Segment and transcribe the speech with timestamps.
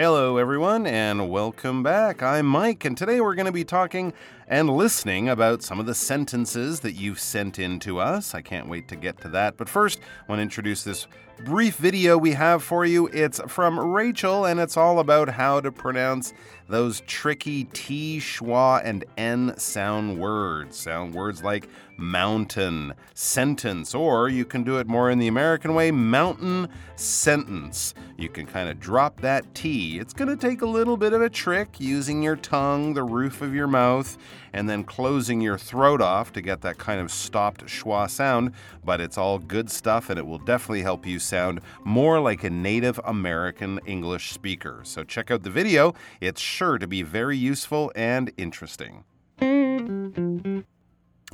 [0.00, 2.22] Hello, everyone, and welcome back.
[2.22, 4.14] I'm Mike, and today we're going to be talking
[4.48, 8.34] and listening about some of the sentences that you've sent in to us.
[8.34, 9.58] I can't wait to get to that.
[9.58, 11.06] But first, I want to introduce this
[11.44, 13.06] brief video we have for you.
[13.08, 16.32] It's from Rachel, and it's all about how to pronounce
[16.68, 20.76] those tricky T, schwa, and N sound words.
[20.76, 25.90] Sound words like mountain, sentence, or you can do it more in the American way
[25.90, 27.94] mountain sentence.
[28.16, 29.98] You can kind of drop that T.
[29.98, 33.42] It's going to take a little bit of a trick using your tongue, the roof
[33.42, 34.16] of your mouth,
[34.52, 38.52] and then closing your throat off to get that kind of stopped schwa sound,
[38.84, 42.50] but it's all good stuff and it will definitely help you sound more like a
[42.50, 44.80] native American English speaker.
[44.82, 49.04] So check out the video, it's sure to be very useful and interesting.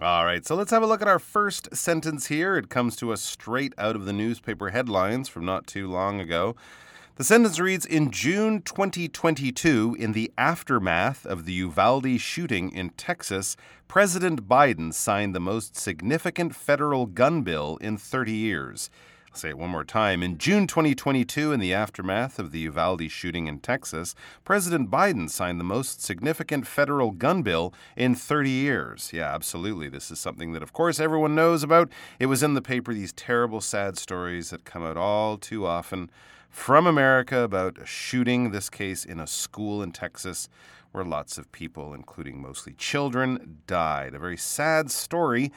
[0.02, 2.58] All right, so let's have a look at our first sentence here.
[2.58, 6.54] It comes to us straight out of the newspaper headlines from not too long ago.
[7.14, 13.56] The sentence reads In June 2022, in the aftermath of the Uvalde shooting in Texas,
[13.88, 18.90] President Biden signed the most significant federal gun bill in 30 years.
[19.36, 20.22] I'll say it one more time.
[20.22, 24.14] In June 2022, in the aftermath of the Uvalde shooting in Texas,
[24.46, 29.10] President Biden signed the most significant federal gun bill in 30 years.
[29.12, 29.90] Yeah, absolutely.
[29.90, 31.92] This is something that, of course, everyone knows about.
[32.18, 36.10] It was in the paper, these terrible, sad stories that come out all too often
[36.48, 40.48] from America about a shooting, this case in a school in Texas,
[40.92, 44.14] where lots of people, including mostly children, died.
[44.14, 45.52] A very sad story.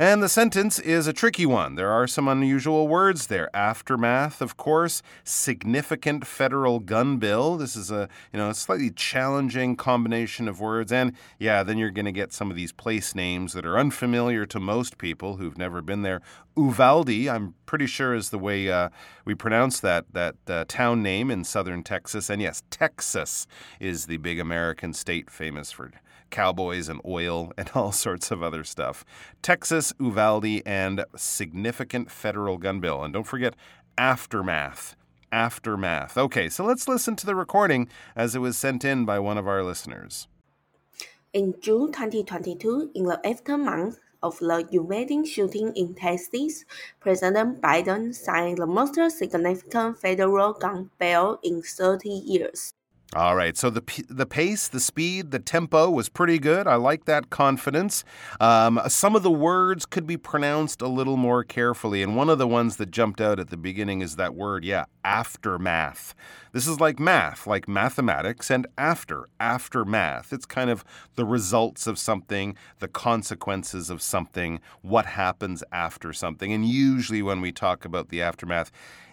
[0.00, 1.74] And the sentence is a tricky one.
[1.74, 3.54] There are some unusual words there.
[3.54, 7.58] Aftermath, of course, significant federal gun bill.
[7.58, 11.90] This is a, you know, a slightly challenging combination of words and yeah, then you're
[11.90, 15.58] going to get some of these place names that are unfamiliar to most people who've
[15.58, 16.22] never been there.
[16.56, 18.88] Uvalde, I'm pretty sure is the way uh,
[19.26, 22.30] we pronounce that that uh, town name in southern Texas.
[22.30, 23.46] And yes, Texas
[23.78, 25.90] is the big American state famous for
[26.30, 29.04] cowboys and oil and all sorts of other stuff.
[29.42, 33.02] Texas, Uvalde, and significant federal gun bill.
[33.02, 33.54] And don't forget
[33.98, 34.96] aftermath.
[35.32, 36.18] Aftermath.
[36.18, 39.46] Okay, so let's listen to the recording as it was sent in by one of
[39.46, 40.26] our listeners.
[41.32, 46.64] In June 2022, in the aftermath of the Uvalde shooting in Texas,
[46.98, 52.74] President Biden signed the most significant federal gun bill in 30 years.
[53.16, 53.56] All right.
[53.56, 56.68] So the the pace, the speed, the tempo was pretty good.
[56.68, 58.04] I like that confidence.
[58.38, 62.38] Um, some of the words could be pronounced a little more carefully, and one of
[62.38, 66.14] the ones that jumped out at the beginning is that word, yeah, aftermath.
[66.52, 70.32] This is like math, like mathematics, and after, aftermath.
[70.32, 70.84] It's kind of
[71.16, 76.52] the results of something, the consequences of something, what happens after something.
[76.52, 78.70] And usually when we talk about the aftermath,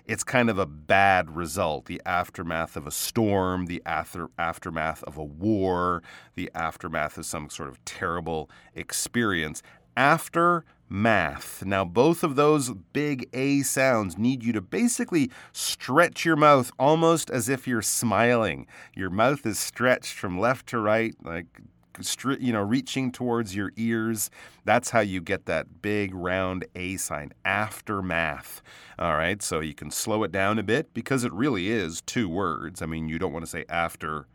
[0.08, 5.18] it's kind of a bad result the aftermath of a storm, the after, aftermath of
[5.18, 6.02] a war,
[6.36, 9.62] the aftermath of some sort of terrible experience.
[9.98, 11.66] Aftermath.
[11.66, 17.30] Now, both of those big A sounds need you to basically stretch your mouth almost
[17.30, 18.66] as if you're smiling.
[18.96, 21.62] Your mouth is stretched from left to right, like
[22.40, 24.30] you know, reaching towards your ears.
[24.66, 28.62] That's how you get that big round A sign, aftermath.
[29.00, 32.28] All right, so you can slow it down a bit because it really is two
[32.30, 32.82] words.
[32.82, 34.28] I mean, you don't want to say after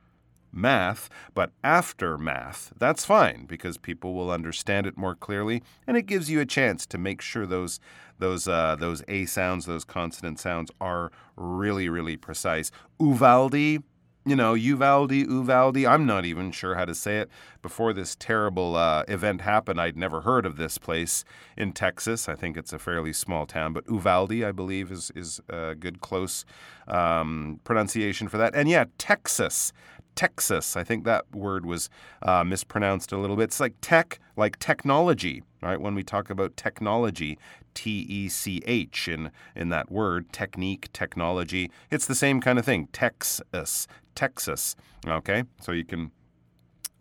[0.53, 2.73] math, but aftermath.
[2.79, 6.87] That's fine because people will understand it more clearly, and it gives you a chance
[6.87, 7.81] to make sure those
[8.19, 12.71] those uh, those a sounds, those consonant sounds are really really precise.
[13.01, 13.83] Uvalde
[14.25, 15.85] you know, Uvalde, Uvalde.
[15.85, 17.31] I'm not even sure how to say it.
[17.61, 21.25] Before this terrible uh, event happened, I'd never heard of this place
[21.57, 22.29] in Texas.
[22.29, 26.01] I think it's a fairly small town, but Uvalde, I believe, is is a good
[26.01, 26.45] close
[26.87, 28.55] um, pronunciation for that.
[28.55, 29.73] And yeah, Texas.
[30.15, 30.77] Texas.
[30.77, 31.89] I think that word was
[32.21, 33.45] uh, mispronounced a little bit.
[33.45, 35.81] It's like tech, like technology, right?
[35.81, 37.39] When we talk about technology,
[37.75, 42.65] T E C H in, in that word, technique, technology, it's the same kind of
[42.65, 42.89] thing.
[42.93, 44.77] Texas, Texas.
[45.07, 46.11] Okay, so you can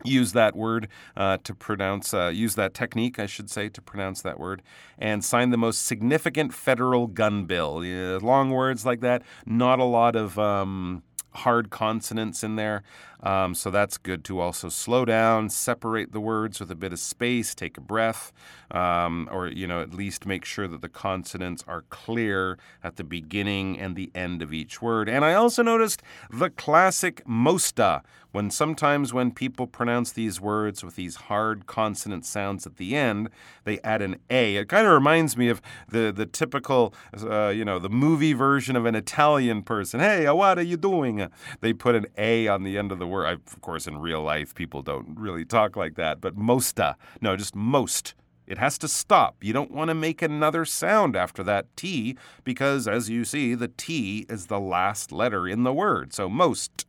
[0.04, 4.22] use that word uh, to pronounce, uh, use that technique, I should say, to pronounce
[4.22, 4.62] that word,
[4.98, 7.84] and sign the most significant federal gun bill.
[7.84, 10.38] Yeah, long words like that, not a lot of.
[10.38, 11.02] Um,
[11.34, 12.82] hard consonants in there.
[13.22, 16.98] Um, so that's good to also slow down, separate the words with a bit of
[16.98, 18.32] space, take a breath,
[18.70, 23.04] um, or, you know, at least make sure that the consonants are clear at the
[23.04, 25.08] beginning and the end of each word.
[25.08, 28.02] And I also noticed the classic mosta,
[28.32, 33.28] when sometimes when people pronounce these words with these hard consonant sounds at the end,
[33.64, 34.56] they add an A.
[34.56, 38.74] It kind of reminds me of the, the typical, uh, you know, the movie version
[38.74, 40.00] of an Italian person.
[40.00, 41.28] Hey, what are you doing?
[41.60, 43.26] They put an A on the end of the word.
[43.26, 46.96] I, of course, in real life, people don't really talk like that, but mosta.
[47.20, 48.14] No, just most.
[48.46, 49.36] It has to stop.
[49.42, 53.68] You don't want to make another sound after that T because, as you see, the
[53.68, 56.12] T is the last letter in the word.
[56.12, 56.86] So, most.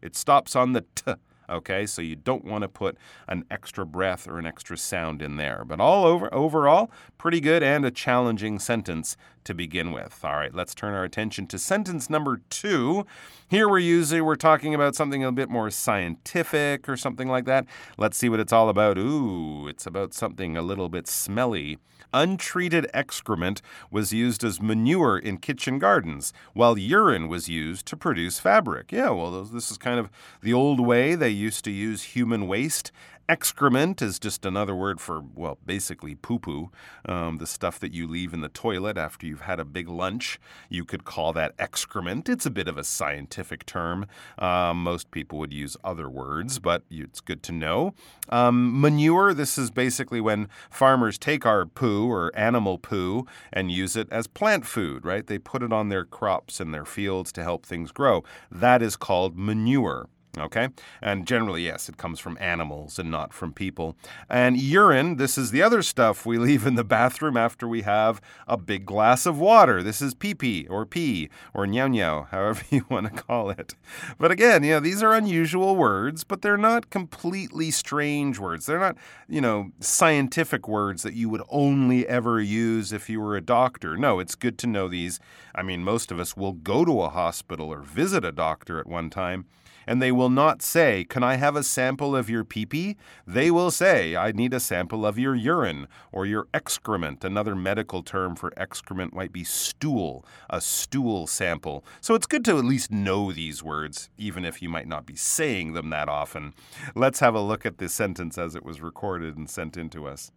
[0.00, 1.12] It stops on the T.
[1.48, 2.96] Okay, so you don't want to put
[3.28, 5.64] an extra breath or an extra sound in there.
[5.66, 10.24] But all over overall, pretty good and a challenging sentence to begin with.
[10.24, 13.06] All right, let's turn our attention to sentence number two.
[13.48, 17.66] Here we're usually we're talking about something a bit more scientific or something like that.
[17.98, 18.98] Let's see what it's all about.
[18.98, 21.78] Ooh, it's about something a little bit smelly.
[22.12, 23.60] Untreated excrement
[23.90, 28.92] was used as manure in kitchen gardens, while urine was used to produce fabric.
[28.92, 30.10] Yeah, well, this is kind of
[30.40, 32.92] the old way they used to use human waste
[33.26, 36.70] Excrement is just another word for, well, basically poo poo,
[37.06, 40.38] um, the stuff that you leave in the toilet after you've had a big lunch.
[40.68, 42.28] You could call that excrement.
[42.28, 44.04] It's a bit of a scientific term.
[44.38, 47.94] Um, most people would use other words, but it's good to know.
[48.28, 53.96] Um, manure, this is basically when farmers take our poo or animal poo and use
[53.96, 55.26] it as plant food, right?
[55.26, 58.22] They put it on their crops and their fields to help things grow.
[58.50, 60.08] That is called manure.
[60.38, 60.68] Okay?
[61.00, 63.96] And generally, yes, it comes from animals and not from people.
[64.28, 68.20] And urine, this is the other stuff we leave in the bathroom after we have
[68.48, 69.82] a big glass of water.
[69.82, 73.74] This is pee pee or pee or nyao nyao, however you want to call it.
[74.18, 78.66] But again, you know, these are unusual words, but they're not completely strange words.
[78.66, 78.96] They're not,
[79.28, 83.96] you know, scientific words that you would only ever use if you were a doctor.
[83.96, 85.20] No, it's good to know these.
[85.54, 88.86] I mean, most of us will go to a hospital or visit a doctor at
[88.86, 89.46] one time
[89.86, 92.96] and they will not say, Can I have a sample of your pee pee?
[93.26, 97.24] They will say, I need a sample of your urine or your excrement.
[97.24, 101.84] Another medical term for excrement might be stool, a stool sample.
[102.00, 105.16] So it's good to at least know these words, even if you might not be
[105.16, 106.54] saying them that often.
[106.94, 110.06] Let's have a look at this sentence as it was recorded and sent in to
[110.06, 110.30] us.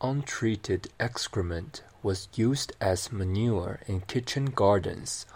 [0.00, 5.26] Untreated excrement was used as manure in kitchen gardens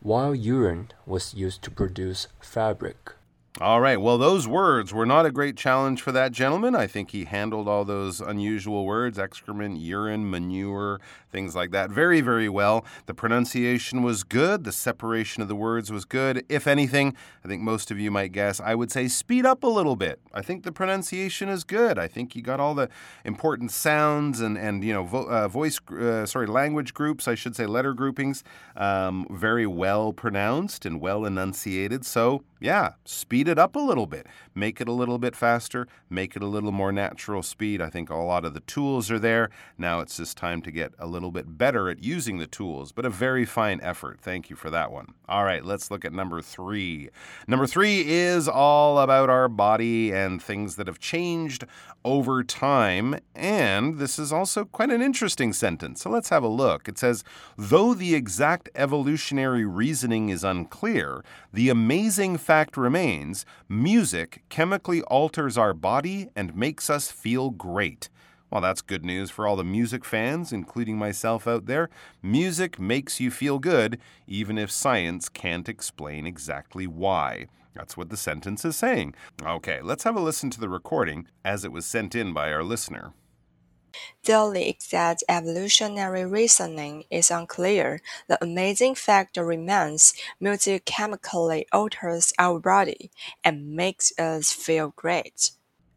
[0.00, 3.12] while urine was used to produce fabric.
[3.60, 4.00] All right.
[4.00, 6.76] Well, those words were not a great challenge for that gentleman.
[6.76, 11.00] I think he handled all those unusual words excrement, urine, manure,
[11.32, 12.84] things like that very, very well.
[13.06, 14.62] The pronunciation was good.
[14.62, 16.44] The separation of the words was good.
[16.48, 19.66] If anything, I think most of you might guess, I would say speed up a
[19.66, 20.20] little bit.
[20.32, 21.98] I think the pronunciation is good.
[21.98, 22.88] I think you got all the
[23.24, 27.56] important sounds and, and you know, vo- uh, voice, uh, sorry, language groups, I should
[27.56, 28.44] say letter groupings,
[28.76, 32.06] um, very well pronounced and well enunciated.
[32.06, 34.26] So, yeah, speed it up a little bit.
[34.54, 37.80] Make it a little bit faster, make it a little more natural speed.
[37.80, 39.50] I think a lot of the tools are there.
[39.76, 43.04] Now it's just time to get a little bit better at using the tools, but
[43.04, 44.20] a very fine effort.
[44.20, 45.14] Thank you for that one.
[45.28, 47.10] All right, let's look at number three.
[47.46, 51.64] Number three is all about our body and things that have changed
[52.04, 53.18] over time.
[53.34, 56.02] And this is also quite an interesting sentence.
[56.02, 56.88] So let's have a look.
[56.88, 57.24] It says,
[57.56, 63.37] though the exact evolutionary reasoning is unclear, the amazing fact remains
[63.68, 68.08] music chemically alters our body and makes us feel great.
[68.50, 71.90] Well, that's good news for all the music fans, including myself out there.
[72.22, 77.48] Music makes you feel good, even if science can't explain exactly why.
[77.74, 79.14] That's what the sentence is saying.
[79.42, 82.64] Okay, let's have a listen to the recording as it was sent in by our
[82.64, 83.12] listener.
[84.24, 92.60] Though the exact evolutionary reasoning is unclear, the amazing fact remains music chemically alters our
[92.60, 93.10] body
[93.44, 95.52] and makes us feel great.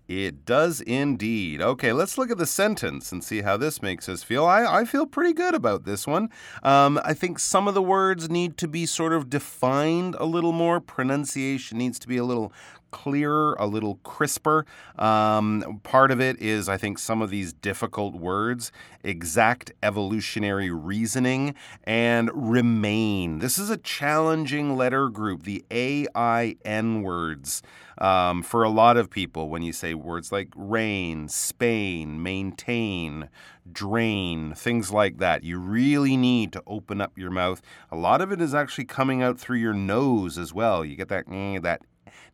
[0.08, 1.62] It does indeed.
[1.62, 4.46] Okay, let's look at the sentence and see how this makes us feel.
[4.46, 6.30] I, I feel pretty good about this one.
[6.64, 10.52] Um, I think some of the words need to be sort of defined a little
[10.52, 10.82] more.
[10.82, 12.52] Pronunciation needs to be a little
[12.92, 14.66] clearer, a little crisper.
[15.00, 18.72] Um, part of it is, I think, some of these difficult words,
[19.04, 23.40] exact evolutionary reasoning, and remain.
[23.40, 27.64] This is a challenging letter group, the A I N words.
[27.98, 33.30] Um, for a lot of people, when you say words like rain, Spain, maintain,
[33.72, 37.62] drain, things like that, you really need to open up your mouth.
[37.92, 40.84] A lot of it is actually coming out through your nose as well.
[40.84, 41.26] You get that,
[41.62, 41.82] that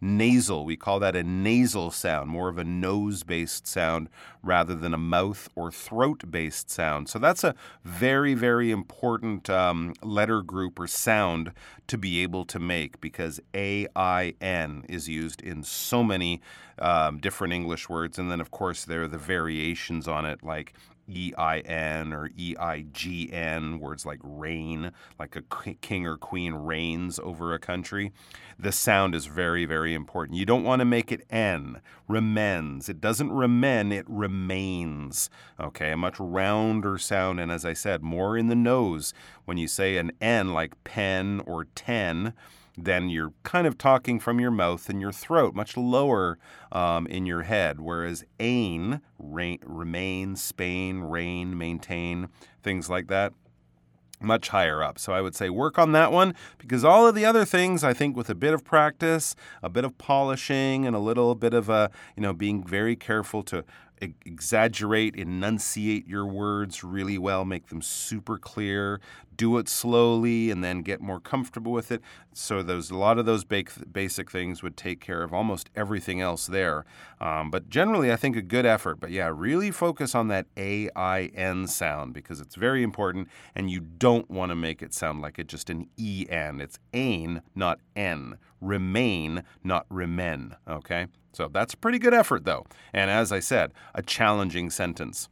[0.01, 0.65] nasal.
[0.65, 4.09] We call that a nasal sound, more of a nose based sound
[4.43, 7.09] rather than a mouth or throat based sound.
[7.09, 11.51] So that's a very, very important um, letter group or sound
[11.87, 16.41] to be able to make because A I N is used in so many
[16.79, 18.19] um, different English words.
[18.19, 20.73] And then, of course, there are the variations on it like
[21.09, 25.41] EIN or EIGN, words like reign, like a
[25.81, 28.11] king or queen reigns over a country.
[28.59, 30.37] The sound is very, very important.
[30.37, 32.89] You don't want to make it N, remens.
[32.89, 35.29] It doesn't remen, it remains.
[35.59, 39.13] Okay, a much rounder sound, and as I said, more in the nose.
[39.45, 42.33] When you say an N like pen or ten,
[42.77, 46.37] then you're kind of talking from your mouth and your throat, much lower
[46.71, 47.81] um, in your head.
[47.81, 52.29] Whereas ain, rain, remain, Spain, reign, maintain,
[52.61, 53.33] things like that,
[54.19, 54.99] much higher up.
[54.99, 57.93] So I would say work on that one because all of the other things, I
[57.93, 61.69] think, with a bit of practice, a bit of polishing, and a little bit of
[61.69, 63.63] a, you know, being very careful to
[64.01, 68.99] exaggerate, enunciate your words really well, make them super clear,
[69.35, 72.01] do it slowly, and then get more comfortable with it.
[72.33, 76.47] So those a lot of those basic things would take care of almost everything else
[76.47, 76.85] there.
[77.21, 78.99] Um, but generally, I think a good effort.
[78.99, 83.69] But yeah, really focus on that A I N sound because it's very important, and
[83.69, 86.61] you don't want to make it sound like it just an E N.
[86.61, 88.37] It's ain, not N.
[88.61, 90.55] Remain, not remen.
[90.67, 91.07] Okay.
[91.33, 92.65] So that's a pretty good effort, though.
[92.93, 95.29] And as I said, a challenging sentence.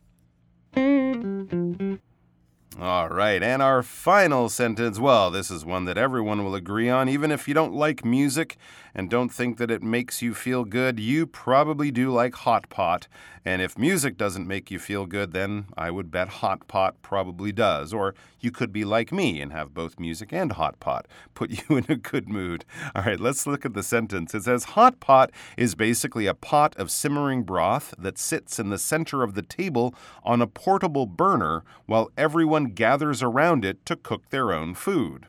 [2.77, 4.99] All right, and our final sentence.
[4.99, 7.07] Well, this is one that everyone will agree on.
[7.07, 8.57] Even if you don't like music
[8.93, 13.07] and don't think that it makes you feel good, you probably do like hot pot.
[13.45, 17.51] And if music doesn't make you feel good, then I would bet hot pot probably
[17.51, 17.93] does.
[17.93, 21.77] Or you could be like me and have both music and hot pot put you
[21.77, 22.65] in a good mood.
[22.95, 24.33] All right, let's look at the sentence.
[24.33, 28.77] It says hot pot is basically a pot of simmering broth that sits in the
[28.79, 34.29] center of the table on a portable burner while everyone gathers around it to cook
[34.29, 35.27] their own food.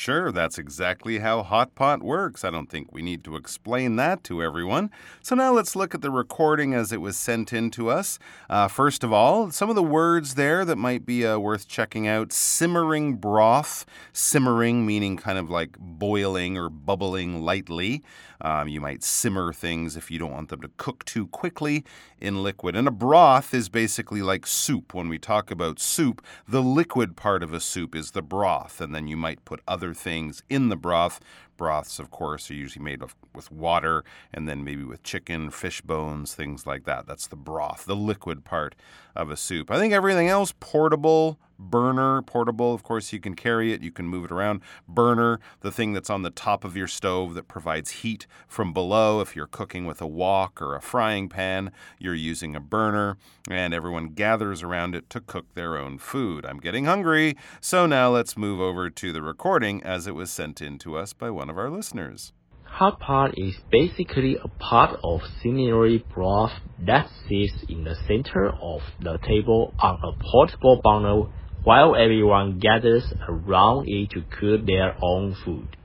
[0.00, 2.42] Sure, that's exactly how Hot Pot works.
[2.42, 4.90] I don't think we need to explain that to everyone.
[5.20, 8.18] So now let's look at the recording as it was sent in to us.
[8.48, 12.08] Uh, first of all, some of the words there that might be uh, worth checking
[12.08, 18.02] out simmering broth, simmering meaning kind of like boiling or bubbling lightly.
[18.40, 21.84] Um, you might simmer things if you don't want them to cook too quickly
[22.18, 22.74] in liquid.
[22.74, 24.94] And a broth is basically like soup.
[24.94, 28.94] When we talk about soup, the liquid part of a soup is the broth, and
[28.94, 31.20] then you might put other things in the broth.
[31.60, 34.02] Broths, of course, are usually made of, with water
[34.32, 37.06] and then maybe with chicken, fish bones, things like that.
[37.06, 38.74] That's the broth, the liquid part
[39.14, 39.70] of a soup.
[39.70, 44.06] I think everything else, portable, burner, portable, of course, you can carry it, you can
[44.06, 44.62] move it around.
[44.88, 49.20] Burner, the thing that's on the top of your stove that provides heat from below.
[49.20, 53.18] If you're cooking with a wok or a frying pan, you're using a burner,
[53.50, 56.46] and everyone gathers around it to cook their own food.
[56.46, 60.62] I'm getting hungry, so now let's move over to the recording as it was sent
[60.62, 62.32] in to us by one of our listeners.
[62.64, 66.52] Hot pot is basically a pot of simmering broth
[66.86, 71.24] that sits in the center of the table on a portable burner
[71.64, 75.76] while everyone gathers around it to cook their own food.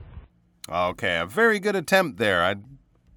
[0.68, 2.42] Okay, a very good attempt there.
[2.42, 2.75] I'm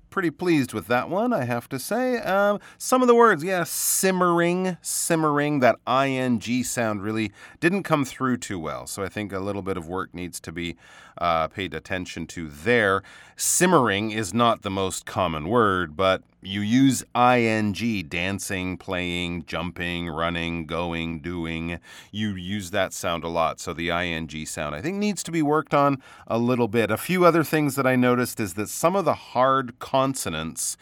[0.09, 2.17] pretty pleased with that one, I have to say.
[2.19, 8.37] Um, some of the words, yeah, simmering, simmering, that ing sound really didn't come through
[8.37, 8.87] too well.
[8.87, 10.75] So I think a little bit of work needs to be
[11.17, 13.03] uh, paid attention to there.
[13.35, 17.73] Simmering is not the most common word, but you use ing,
[18.07, 21.79] dancing, playing, jumping, running, going, doing.
[22.11, 23.59] You use that sound a lot.
[23.59, 26.91] So the ing sound, I think, needs to be worked on a little bit.
[26.91, 30.77] A few other things that I noticed is that some of the hard consonants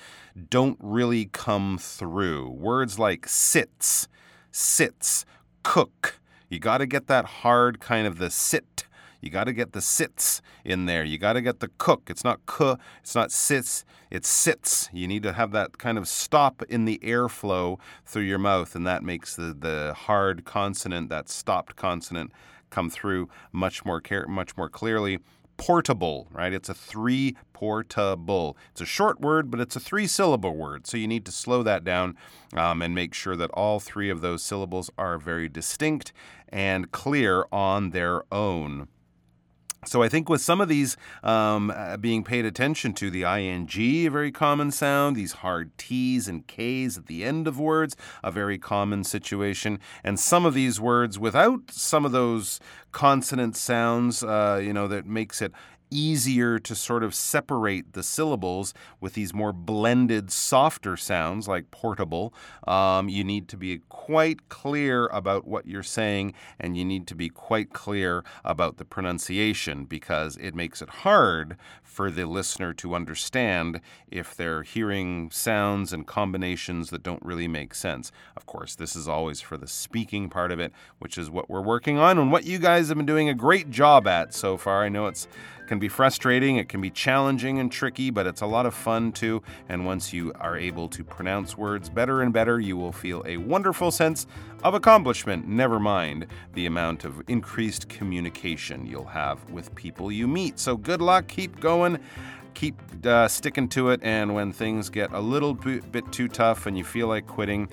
[0.50, 2.50] don't really come through.
[2.50, 4.08] Words like sits,
[4.52, 5.26] sits,
[5.64, 6.20] cook.
[6.50, 8.77] You got to get that hard kind of the sit
[9.22, 11.04] you got to get the sits in there.
[11.04, 12.04] You got to get the cook.
[12.10, 14.90] It's not ku, it's not sits, it's sits.
[14.94, 18.86] You need to have that kind of stop in the airflow through your mouth, and
[18.86, 22.32] that makes the, the hard consonant, that stopped consonant,
[22.70, 25.20] come through much more care, much more clearly
[25.58, 26.54] portable, right?
[26.54, 28.56] It's a three portable.
[28.72, 30.88] It's a short word, but it's a three syllable word.
[30.88, 32.16] So you need to slow that down
[32.56, 36.14] um, and make sure that all three of those syllables are very distinct
[36.50, 38.88] and clear on their own.
[39.86, 43.70] So I think with some of these um, uh, being paid attention to, the ing,
[43.78, 48.32] a very common sound, these hard T's and K's at the end of words, a
[48.32, 52.60] very common situation, and some of these words without some of those
[52.92, 55.52] consonant sounds, uh, you know, that makes it
[55.90, 62.34] easier to sort of separate the syllables with these more blended, softer sounds like portable.
[62.68, 67.16] Um, you need to be quite clear about what you're saying and you need to
[67.16, 72.94] be quite clear about the pronunciation because it makes it hard for the listener to
[72.94, 78.12] understand if they're hearing sounds and combinations that don't really make sense.
[78.36, 81.62] Of course, this is always for the speaking part of it, which is what we're
[81.62, 84.84] working on and what you guys have been doing a great job at so far.
[84.84, 85.28] I know it's
[85.78, 89.12] can be frustrating, it can be challenging and tricky, but it's a lot of fun
[89.12, 89.44] too.
[89.70, 93.38] And once you are able to pronounce words better and better, you will feel a
[93.38, 94.26] wonderful sense
[94.64, 95.48] of accomplishment.
[95.48, 100.58] Never mind the amount of increased communication you'll have with people you meet.
[100.58, 102.00] So good luck, keep going
[102.56, 104.00] keep uh, sticking to it.
[104.02, 107.70] And when things get a little bit too tough and you feel like quitting,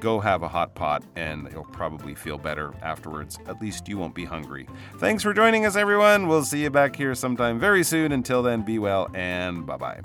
[0.00, 3.38] go have a hot pot and you'll probably feel better afterwards.
[3.46, 4.66] At least you won't be hungry.
[4.98, 6.28] Thanks for joining us, everyone.
[6.28, 8.12] We'll see you back here sometime very soon.
[8.12, 10.00] Until then, be well and bye bye.